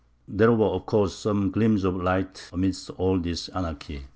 [0.39, 4.05] ]There were of course some gleams of light amidst all this anarchy.